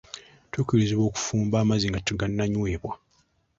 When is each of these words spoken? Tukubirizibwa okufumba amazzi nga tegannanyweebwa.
Tukubirizibwa 0.51 1.05
okufumba 1.09 1.55
amazzi 1.59 1.87
nga 1.89 1.99
tegannanyweebwa. 2.07 2.93